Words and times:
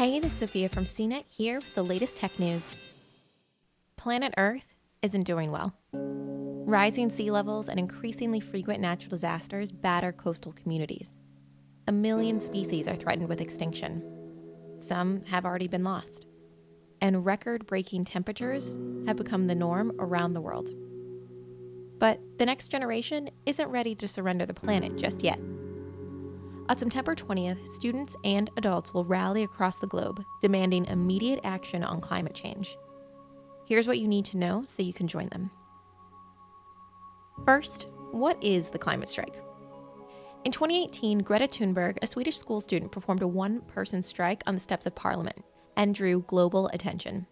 Hey, 0.00 0.18
this 0.18 0.32
is 0.32 0.38
Sophia 0.38 0.70
from 0.70 0.86
CNET 0.86 1.24
here 1.28 1.56
with 1.56 1.74
the 1.74 1.82
latest 1.82 2.16
tech 2.16 2.38
news. 2.38 2.74
Planet 3.98 4.32
Earth 4.38 4.74
isn't 5.02 5.24
doing 5.24 5.50
well. 5.50 5.74
Rising 5.92 7.10
sea 7.10 7.30
levels 7.30 7.68
and 7.68 7.78
increasingly 7.78 8.40
frequent 8.40 8.80
natural 8.80 9.10
disasters 9.10 9.70
batter 9.70 10.10
coastal 10.10 10.52
communities. 10.52 11.20
A 11.86 11.92
million 11.92 12.40
species 12.40 12.88
are 12.88 12.96
threatened 12.96 13.28
with 13.28 13.42
extinction. 13.42 14.02
Some 14.78 15.22
have 15.26 15.44
already 15.44 15.68
been 15.68 15.84
lost. 15.84 16.24
And 17.02 17.26
record 17.26 17.66
breaking 17.66 18.06
temperatures 18.06 18.80
have 19.06 19.18
become 19.18 19.48
the 19.48 19.54
norm 19.54 19.92
around 19.98 20.32
the 20.32 20.40
world. 20.40 20.70
But 21.98 22.20
the 22.38 22.46
next 22.46 22.68
generation 22.68 23.28
isn't 23.44 23.68
ready 23.68 23.94
to 23.96 24.08
surrender 24.08 24.46
the 24.46 24.54
planet 24.54 24.96
just 24.96 25.22
yet. 25.22 25.38
On 26.70 26.78
September 26.78 27.16
20th, 27.16 27.66
students 27.66 28.14
and 28.22 28.48
adults 28.56 28.94
will 28.94 29.04
rally 29.04 29.42
across 29.42 29.78
the 29.78 29.88
globe 29.88 30.24
demanding 30.40 30.86
immediate 30.86 31.40
action 31.42 31.82
on 31.82 32.00
climate 32.00 32.32
change. 32.32 32.78
Here's 33.66 33.88
what 33.88 33.98
you 33.98 34.06
need 34.06 34.24
to 34.26 34.36
know 34.36 34.62
so 34.62 34.84
you 34.84 34.92
can 34.92 35.08
join 35.08 35.28
them. 35.30 35.50
First, 37.44 37.88
what 38.12 38.40
is 38.40 38.70
the 38.70 38.78
climate 38.78 39.08
strike? 39.08 39.34
In 40.44 40.52
2018, 40.52 41.18
Greta 41.24 41.48
Thunberg, 41.48 41.98
a 42.02 42.06
Swedish 42.06 42.38
school 42.38 42.60
student, 42.60 42.92
performed 42.92 43.22
a 43.22 43.26
one 43.26 43.62
person 43.62 44.00
strike 44.00 44.44
on 44.46 44.54
the 44.54 44.60
steps 44.60 44.86
of 44.86 44.94
parliament 44.94 45.42
and 45.76 45.92
drew 45.92 46.20
global 46.28 46.70
attention. 46.72 47.26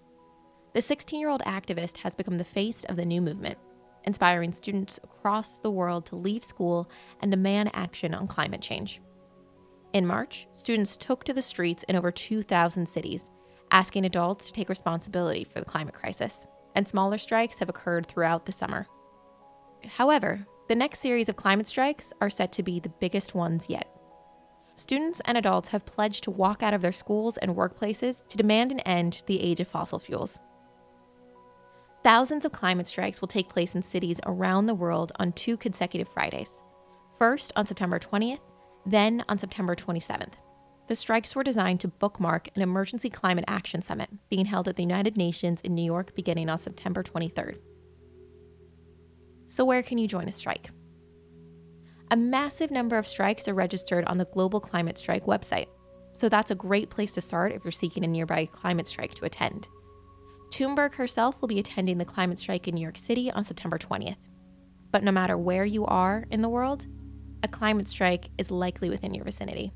The 0.75 0.81
16 0.81 1.21
year 1.21 1.29
old 1.29 1.43
activist 1.43 1.99
has 1.99 2.17
become 2.17 2.39
the 2.39 2.45
face 2.45 2.83
of 2.87 2.97
the 2.97 3.07
new 3.07 3.23
movement, 3.23 3.59
inspiring 4.03 4.51
students 4.51 4.99
across 5.05 5.61
the 5.61 5.71
world 5.71 6.07
to 6.07 6.17
leave 6.17 6.43
school 6.43 6.91
and 7.21 7.31
demand 7.31 7.71
action 7.73 8.15
on 8.15 8.27
climate 8.27 8.63
change. 8.63 9.01
In 9.95 10.07
March, 10.07 10.47
students 10.53 10.97
took 10.97 11.25
to 11.25 11.33
the 11.33 11.41
streets 11.41 11.83
in 11.85 11.97
over 11.97 12.11
2,000 12.11 12.87
cities, 12.87 13.31
asking 13.71 14.05
adults 14.05 14.47
to 14.47 14.53
take 14.53 14.69
responsibility 14.69 15.45
for 15.45 15.61
the 15.61 15.67
climate 15.67 15.95
crisis, 15.95 16.45
and 16.75 16.87
smaller 16.87 17.17
strikes 17.17 17.59
have 17.59 17.71
occurred 17.71 18.07
throughout 18.07 18.45
the 18.45 18.53
summer. 18.53 18.87
However, 19.97 20.47
the 20.69 20.75
next 20.75 20.99
series 20.99 21.31
of 21.31 21.37
climate 21.37 21.67
strikes 21.67 22.13
are 22.21 22.29
set 22.29 22.53
to 22.53 22.63
be 22.63 22.79
the 22.79 22.91
biggest 22.91 23.35
ones 23.35 23.71
yet. 23.71 23.89
Students 24.75 25.23
and 25.25 25.39
adults 25.39 25.71
have 25.71 25.87
pledged 25.87 26.23
to 26.25 26.31
walk 26.31 26.63
out 26.63 26.75
of 26.75 26.83
their 26.83 26.93
schools 26.93 27.39
and 27.39 27.57
workplaces 27.57 28.27
to 28.29 28.37
demand 28.37 28.71
an 28.71 28.81
end 28.81 29.15
to 29.15 29.27
the 29.27 29.43
age 29.43 29.59
of 29.59 29.69
fossil 29.69 29.99
fuels. 29.99 30.39
Thousands 32.05 32.45
of 32.45 32.53
climate 32.53 32.87
strikes 32.87 33.21
will 33.21 33.29
take 33.29 33.49
place 33.49 33.75
in 33.75 33.83
cities 33.83 34.21
around 34.27 34.67
the 34.67 34.75
world 34.75 35.13
on 35.19 35.33
two 35.33 35.57
consecutive 35.57 36.09
Fridays. 36.09 36.63
First 37.19 37.53
on 37.57 37.67
September 37.67 37.99
20th 37.99 38.41
then, 38.91 39.25
on 39.29 39.39
September 39.39 39.75
27th, 39.75 40.35
the 40.87 40.97
strikes 40.97 41.37
were 41.37 41.45
designed 41.45 41.81
to 41.81 41.89
bookmark 41.89 42.49
an 42.57 42.63
emergency 42.63 43.11
climate 43.11 43.45
action 43.47 43.83
summit 43.83 44.09
being 44.31 44.47
held 44.47 44.69
at 44.69 44.77
the 44.77 44.83
United 44.83 45.17
Nations 45.17 45.61
in 45.61 45.75
New 45.75 45.85
York 45.85 46.15
beginning 46.15 46.49
on 46.49 46.59
September 46.59 47.03
23rd. 47.03 47.59
So, 49.47 49.65
where 49.65 49.83
can 49.83 49.99
you 49.99 50.09
join 50.09 50.29
a 50.29 50.33
strike? 50.33 50.71
A 52.11 52.17
massive 52.17 52.71
number 52.71 52.97
of 52.97 53.07
strikes 53.07 53.47
are 53.49 53.55
registered 53.55 54.05
on 54.07 54.17
the 54.17 54.25
Global 54.25 54.61
Climate 54.61 54.97
Strike 54.97 55.27
website, 55.27 55.69
so 56.15 56.31
that's 56.31 56.51
a 56.51 56.55
great 56.55 56.89
place 56.89 57.13
to 57.15 57.21
start 57.21 57.53
if 57.53 57.65
you're 57.65 57.73
seeking 57.73 58.05
a 58.05 58.09
nearby 58.09 58.47
climate 58.47 58.89
strike 58.89 59.13
to 59.15 59.27
attend. 59.27 59.69
Thunberg 60.51 60.95
herself 60.95 61.41
will 61.41 61.49
be 61.49 61.59
attending 61.59 61.99
the 61.99 62.07
climate 62.07 62.39
strike 62.39 62.67
in 62.67 62.75
New 62.75 62.81
York 62.81 62.97
City 62.97 63.31
on 63.31 63.45
September 63.45 63.77
20th. 63.77 64.17
But 64.91 65.05
no 65.05 65.13
matter 65.13 65.37
where 65.37 65.67
you 65.67 65.85
are 65.85 66.25
in 66.31 66.41
the 66.41 66.49
world, 66.49 66.87
a 67.43 67.49
climate 67.49 67.89
strike 67.89 68.31
is 68.39 68.51
likely 68.51 68.91
within 68.91 69.15
your 69.15 69.25
vicinity. 69.25 69.73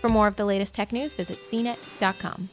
For 0.00 0.08
more 0.08 0.26
of 0.26 0.36
the 0.36 0.44
latest 0.44 0.74
tech 0.74 0.92
news, 0.92 1.14
visit 1.14 1.40
cnet.com. 1.40 2.50